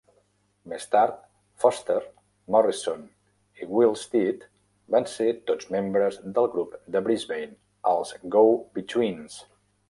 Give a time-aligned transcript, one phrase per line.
[0.71, 1.11] Més tard,
[1.63, 1.97] Foster,
[2.55, 3.03] Morrison
[3.61, 4.47] i Willsteed
[4.95, 7.55] van ser tots membres del grup de Brisbane,
[7.93, 9.39] els Go-Betweens.